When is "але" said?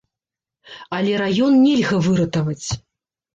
0.99-1.19